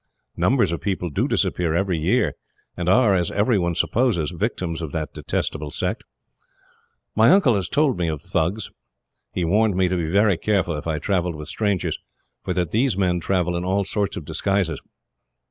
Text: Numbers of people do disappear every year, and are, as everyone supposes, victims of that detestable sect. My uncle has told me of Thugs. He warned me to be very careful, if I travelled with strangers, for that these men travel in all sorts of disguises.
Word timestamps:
Numbers 0.35 0.71
of 0.71 0.81
people 0.81 1.11
do 1.11 1.27
disappear 1.27 1.75
every 1.75 1.99
year, 1.99 2.33
and 2.75 2.89
are, 2.89 3.13
as 3.13 3.29
everyone 3.29 3.75
supposes, 3.75 4.31
victims 4.31 4.81
of 4.81 4.91
that 4.93 5.13
detestable 5.13 5.69
sect. 5.69 6.03
My 7.15 7.29
uncle 7.29 7.53
has 7.53 7.69
told 7.69 7.99
me 7.99 8.07
of 8.07 8.19
Thugs. 8.19 8.71
He 9.31 9.45
warned 9.45 9.77
me 9.77 9.87
to 9.89 9.95
be 9.97 10.09
very 10.09 10.37
careful, 10.39 10.75
if 10.75 10.87
I 10.87 10.97
travelled 10.97 11.35
with 11.35 11.49
strangers, 11.49 11.99
for 12.43 12.51
that 12.55 12.71
these 12.71 12.97
men 12.97 13.19
travel 13.19 13.55
in 13.55 13.63
all 13.63 13.83
sorts 13.83 14.17
of 14.17 14.25
disguises. 14.25 14.81